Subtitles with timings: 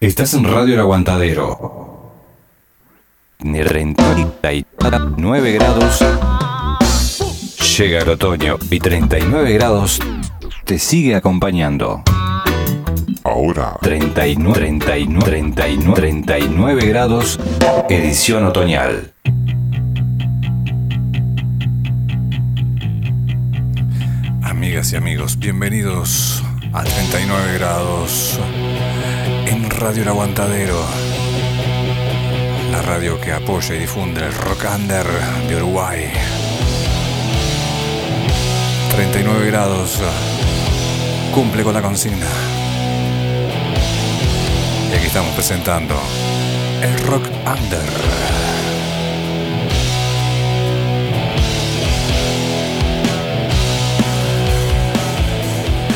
[0.00, 2.12] Estás en Radio El Aguantadero.
[3.40, 6.04] Ni 39 grados.
[7.78, 10.00] Llega el otoño y 39 grados
[10.66, 12.02] te sigue acompañando.
[13.22, 17.38] Ahora, 39, 39, 39, 39 grados,
[17.88, 19.12] edición otoñal.
[24.76, 26.42] Amigas y amigos, bienvenidos
[26.74, 28.38] a 39 grados
[29.46, 30.78] en Radio El Aguantadero.
[32.70, 35.06] La radio que apoya y difunde el rock under
[35.48, 36.10] de Uruguay.
[38.90, 39.98] 39 grados
[41.34, 42.28] cumple con la consigna.
[44.92, 45.94] Y aquí estamos presentando
[46.82, 48.55] el rock under.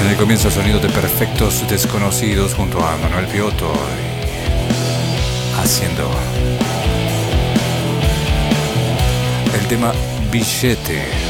[0.01, 3.71] En el comienzo el sonido de Perfectos Desconocidos junto a Manuel Piotto
[5.59, 6.11] haciendo
[9.55, 9.93] el tema
[10.31, 11.30] Billete.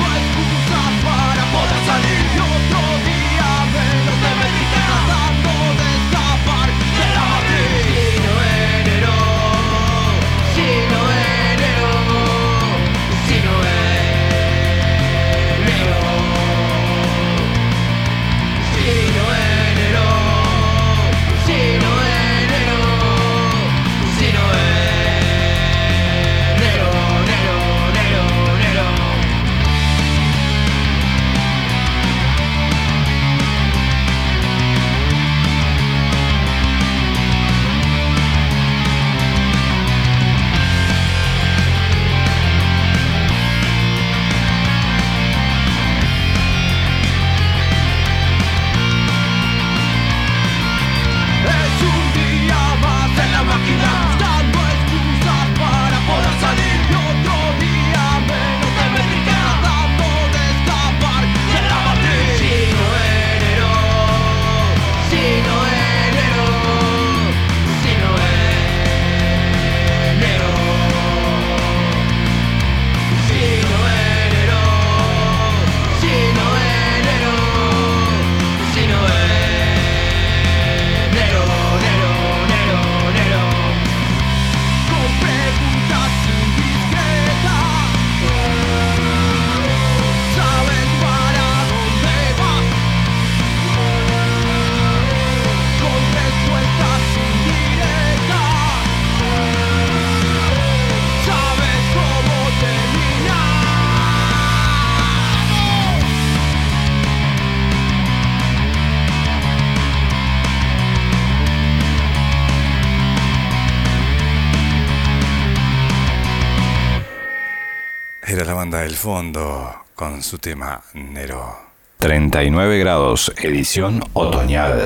[118.61, 121.57] banda del fondo con su tema Nero.
[121.97, 124.77] 39 grados, edición otoñal.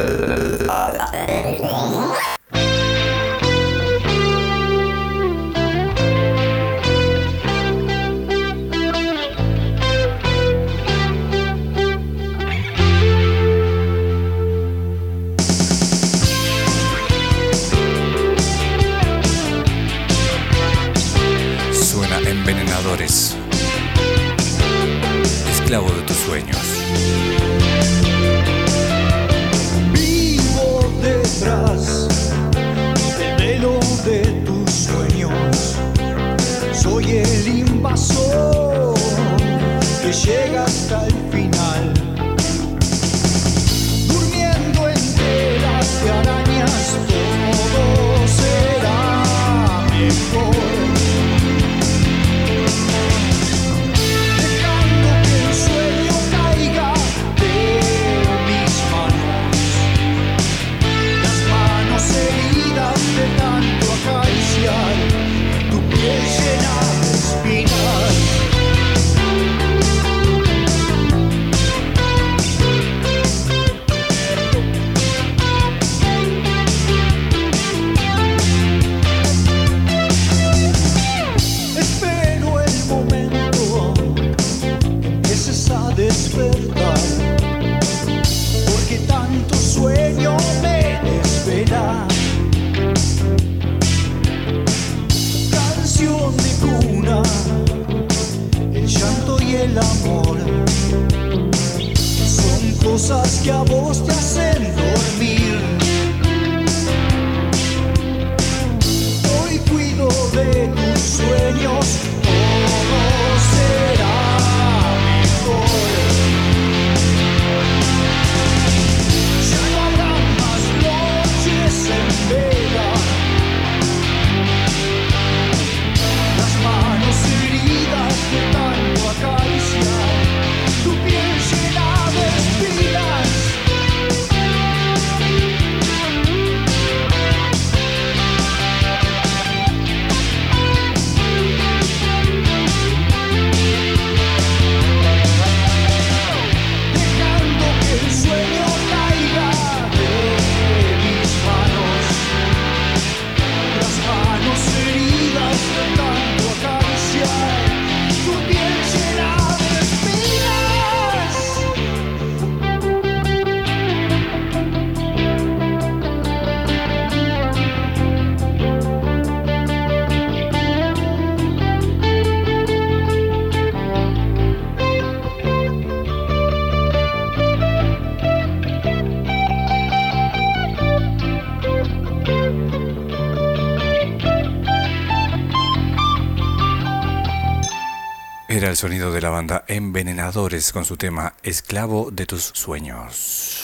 [188.76, 193.62] el sonido de la banda Envenenadores con su tema Esclavo de tus sueños.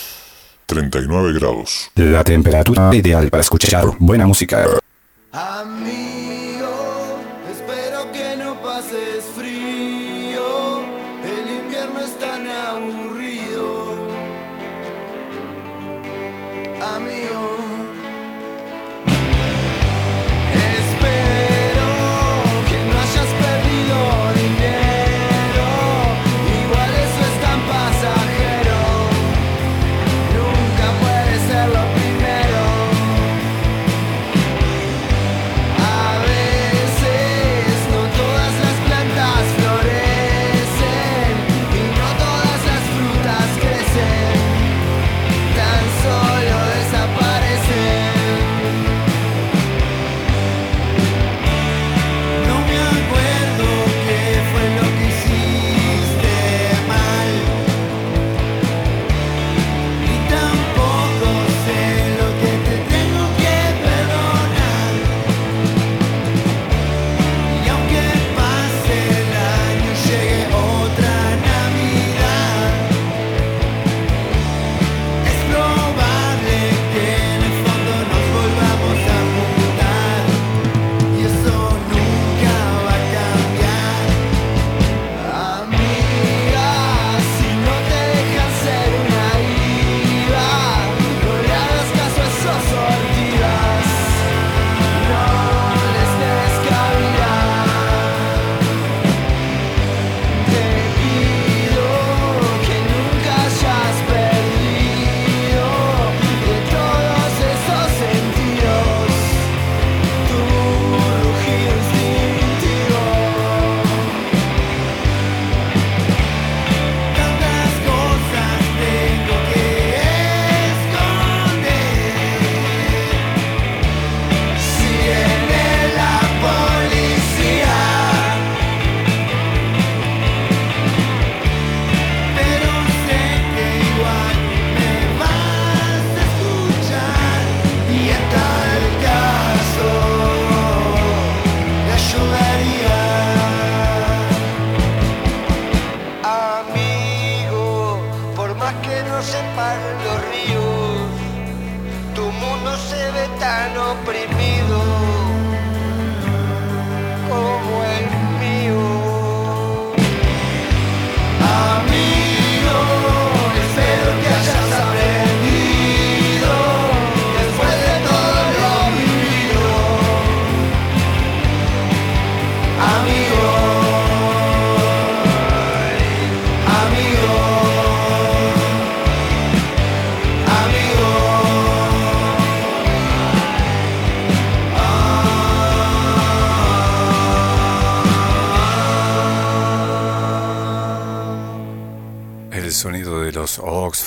[0.67, 1.91] 39 grados.
[1.95, 4.80] La temperatura ideal para escuchar buena música.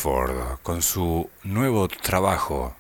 [0.05, 2.77] Clifford con su nuevo trabajo.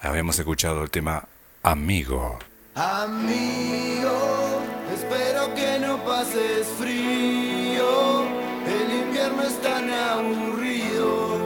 [0.00, 1.28] Habíamos escuchado el tema
[1.62, 2.38] Amigo.
[2.74, 4.62] Amigo,
[4.94, 8.22] espero que no pases frío.
[8.66, 11.36] El invierno es tan aburrido.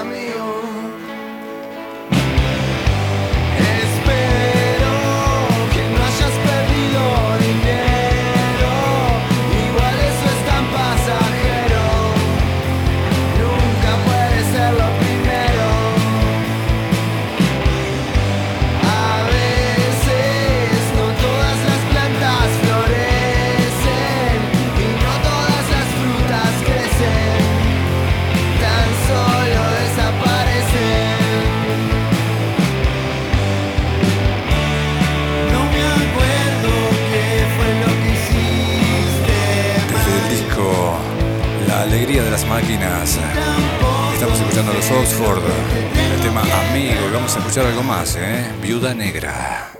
[0.00, 0.65] Amigo.
[45.06, 45.38] Oxford,
[46.14, 48.44] el tema Amigo, y vamos a escuchar algo más, ¿eh?
[48.60, 49.75] Viuda Negra.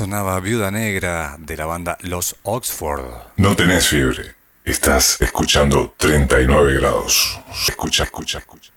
[0.00, 3.04] sonaba Viuda Negra de la banda Los Oxford.
[3.36, 4.34] No tenés fiebre.
[4.64, 7.38] Estás escuchando 39 grados.
[7.68, 8.72] Escucha, escucha, escucha.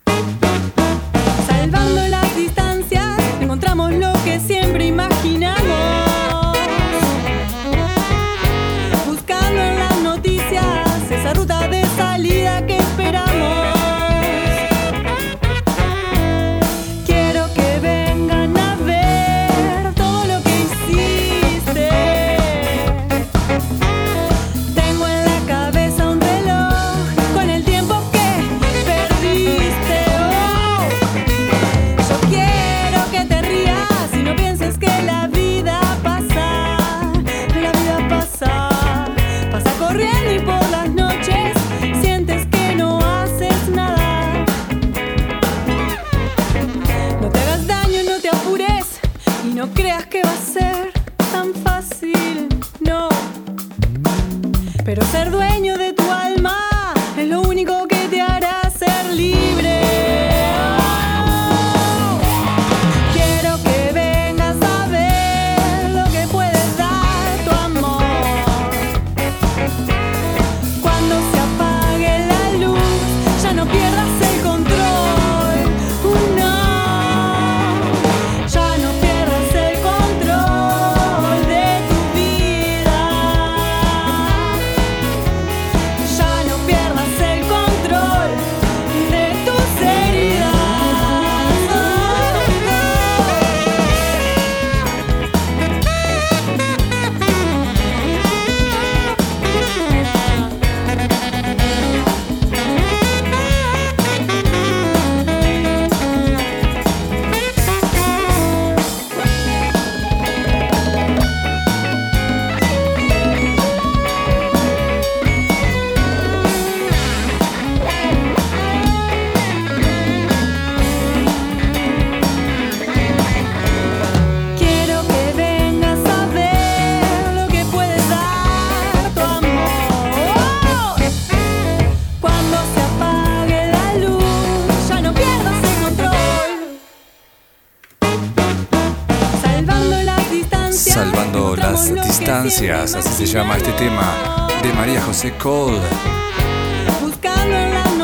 [142.33, 142.67] Así
[143.15, 145.77] se llama este tema de María José Cole.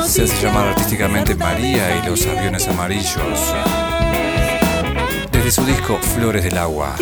[0.07, 3.55] Se hace llamar artísticamente María y los aviones amarillos.
[5.31, 6.95] Desde su disco Flores del Agua.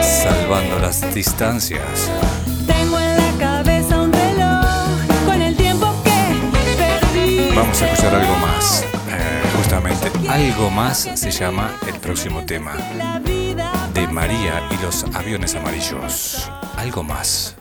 [0.00, 1.82] Salvando las distancias.
[7.56, 8.84] Vamos a escuchar algo más.
[9.08, 9.99] Eh, justamente.
[10.30, 12.76] Algo más se llama el próximo tema.
[13.92, 16.48] De María y los aviones amarillos.
[16.76, 17.56] Algo más.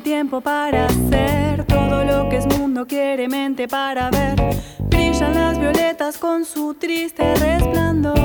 [0.00, 4.34] tiempo para hacer todo lo que es mundo quiere mente para ver.
[4.80, 8.16] Brillan las violetas con su triste resplandor.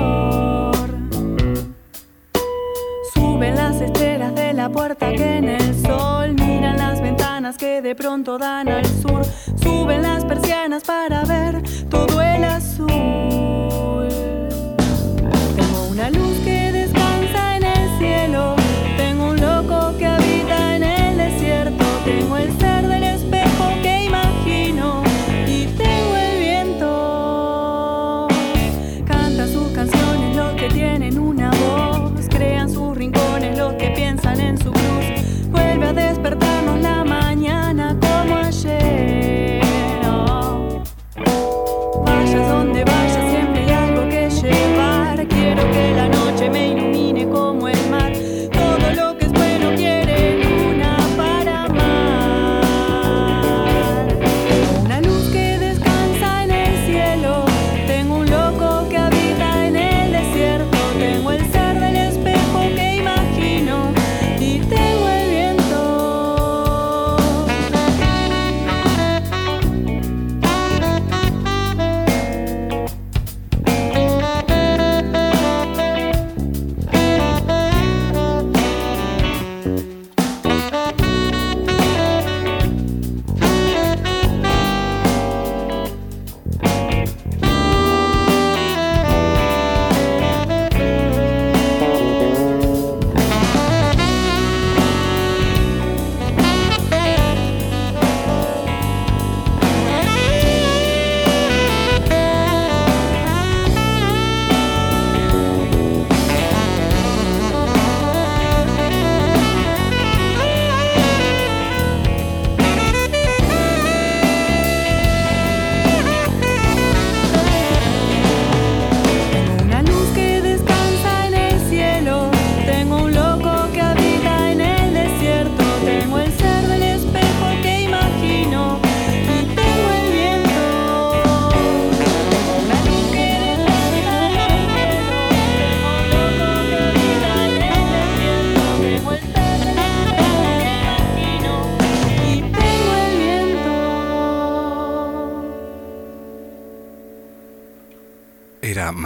[3.13, 7.95] Suben las estelas de la puerta que en el sol miran las ventanas que de
[7.95, 9.23] pronto dan al sur.
[9.61, 11.61] Suben las persianas para ver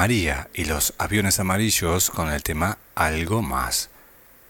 [0.05, 3.89] María y los aviones amarillos con el tema Algo más.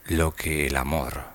[0.08, 1.26] lo que el amor.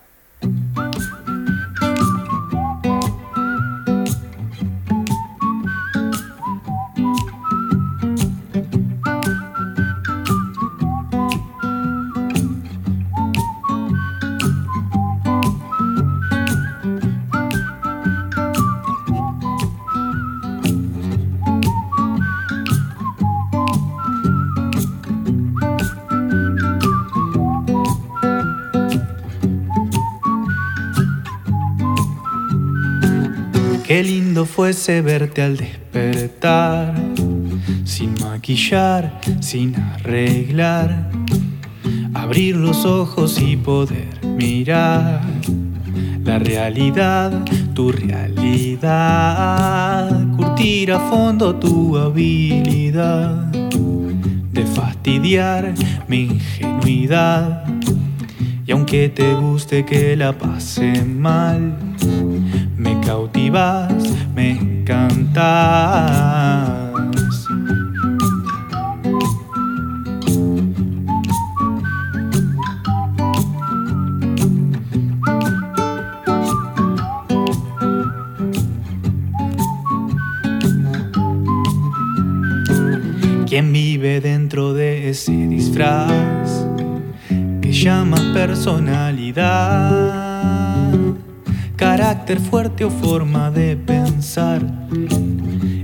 [34.46, 36.94] Fuese verte al despertar,
[37.84, 41.10] sin maquillar, sin arreglar,
[42.14, 45.20] abrir los ojos y poder mirar
[46.28, 47.32] la realidad,
[47.74, 48.86] tu realidad,
[50.36, 53.46] curtir a fondo tu habilidad
[54.52, 55.72] de fastidiar
[56.06, 57.64] mi ingenuidad.
[58.66, 61.87] Y aunque te guste que la pase mal,
[63.28, 63.92] cautivas,
[64.34, 65.98] me encantas.
[83.46, 86.66] ¿Quién vive dentro de ese disfraz
[87.60, 90.17] que llamas personalidad?
[91.98, 94.62] Carácter fuerte o forma de pensar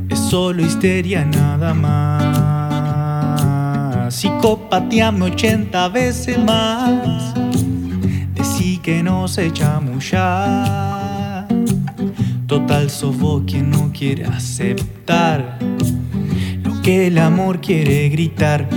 [0.09, 3.35] es solo histeria nada más.
[4.15, 7.35] Psicopateame 80 veces más.
[8.33, 11.49] Decí que no se chamullar.
[12.47, 15.59] Total sos vos quien no quiere aceptar
[16.63, 18.69] lo que el amor quiere gritar.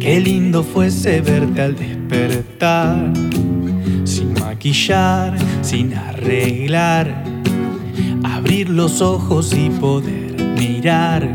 [0.00, 3.12] Qué lindo fuese verte al despertar
[4.58, 7.22] maquillar, sin arreglar,
[8.24, 11.28] abrir los ojos y poder mirar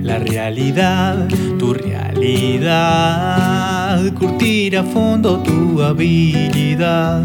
[0.00, 2.80] la realidad, tu realidad,
[4.14, 7.20] curtir a fondo tu habilidad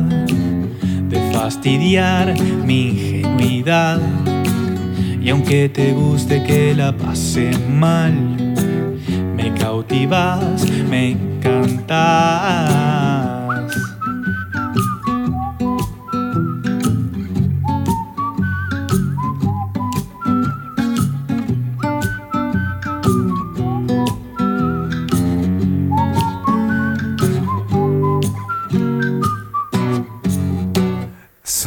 [1.08, 2.36] de fastidiar
[2.66, 4.02] mi ingenuidad.
[5.22, 8.14] Y aunque te guste que la pase mal,
[9.38, 12.99] me cautivas, me encantas.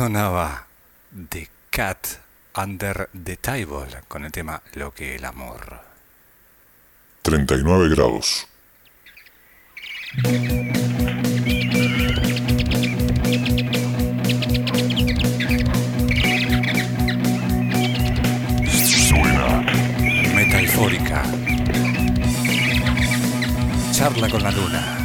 [0.02, 0.66] Sonaba
[1.30, 2.18] The Cat
[2.56, 5.80] Under the Table con el tema Lo que el amor.
[7.22, 8.48] 39 grados.
[19.06, 19.60] Suena.
[20.34, 21.22] Metalfórica.
[23.92, 25.01] Charla con la luna.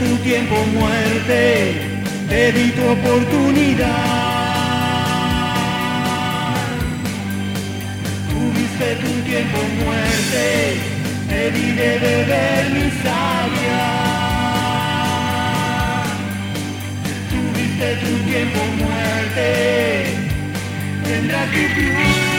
[0.00, 1.74] Tu tiempo muerte,
[2.30, 3.86] te di tu oportunidad.
[8.30, 10.46] Tuviste tu tiempo muerte,
[11.28, 13.84] te di de beber mi savia.
[17.32, 19.48] Tuviste tu tiempo muerte,
[21.04, 22.29] tendrás que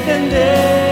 [0.00, 0.89] Radio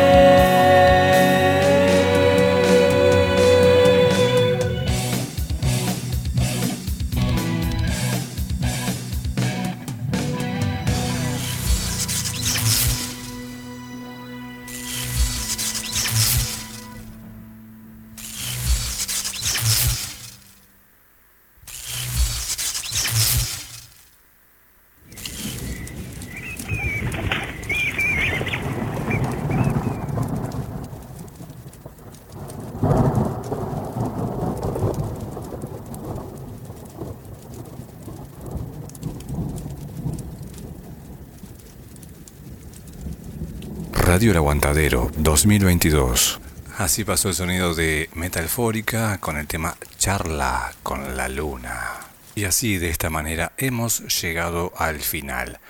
[44.49, 46.41] Aguantadero 2022.
[46.79, 52.01] Así pasó el sonido de Metalfórica con el tema Charla con la Luna.
[52.35, 55.61] Y así de esta manera hemos llegado al final.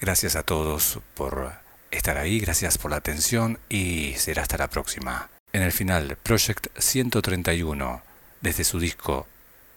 [0.00, 1.52] Gracias a todos por
[1.92, 5.28] estar ahí, gracias por la atención y será hasta la próxima.
[5.52, 8.02] En el final, Project 131,
[8.40, 9.28] desde su disco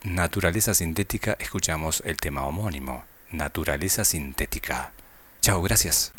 [0.01, 4.93] Naturaleza Sintética, escuchamos el tema homónimo, Naturaleza Sintética.
[5.41, 6.11] Chao, gracias.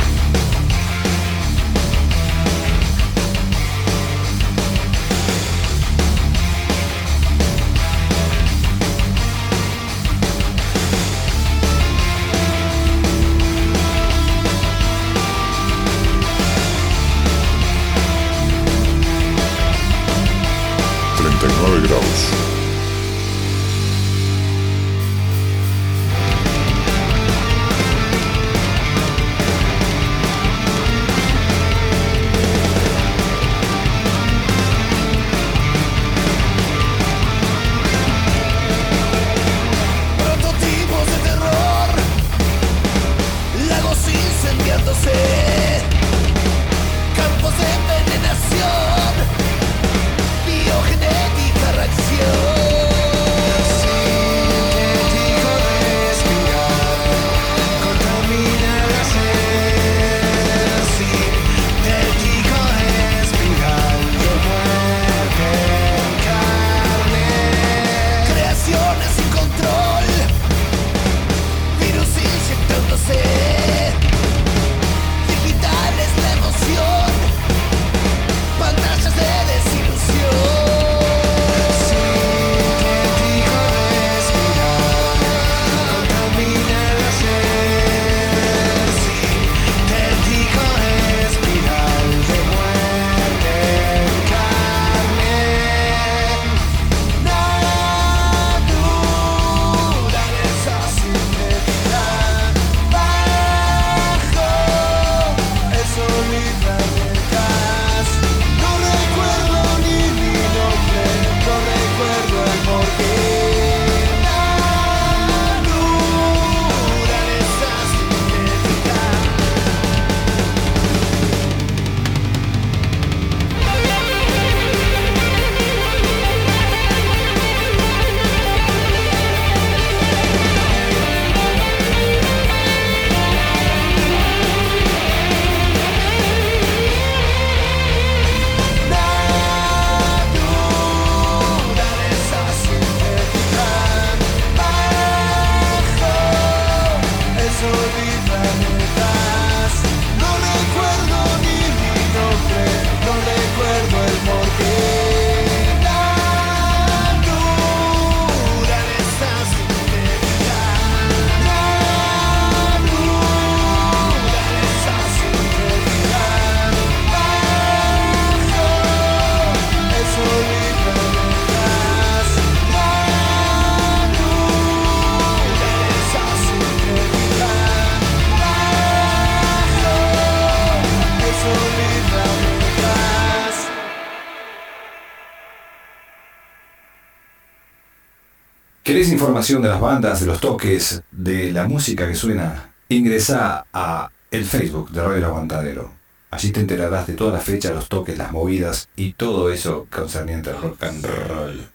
[188.98, 192.72] ¿Querés información de las bandas, de los toques, de la música que suena?
[192.88, 195.92] Ingresa a el Facebook de Radio Aguantadero.
[196.32, 200.50] Allí te enterarás de todas las fechas, los toques, las movidas y todo eso concerniente
[200.50, 201.68] al rock and roll.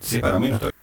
[0.00, 0.73] Sí, para mí no estoy.